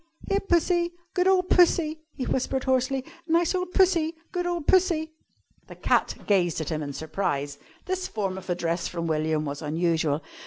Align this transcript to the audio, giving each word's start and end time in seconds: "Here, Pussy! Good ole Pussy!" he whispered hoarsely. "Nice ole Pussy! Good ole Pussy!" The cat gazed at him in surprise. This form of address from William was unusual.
"Here, 0.27 0.39
Pussy! 0.39 0.93
Good 1.13 1.27
ole 1.27 1.43
Pussy!" 1.43 2.01
he 2.15 2.25
whispered 2.25 2.63
hoarsely. 2.63 3.05
"Nice 3.27 3.53
ole 3.53 3.67
Pussy! 3.67 4.15
Good 4.31 4.47
ole 4.47 4.61
Pussy!" 4.61 5.11
The 5.67 5.75
cat 5.75 6.15
gazed 6.25 6.59
at 6.59 6.69
him 6.69 6.81
in 6.81 6.91
surprise. 6.93 7.59
This 7.85 8.07
form 8.07 8.35
of 8.35 8.49
address 8.49 8.87
from 8.87 9.05
William 9.05 9.45
was 9.45 9.61
unusual. 9.61 10.23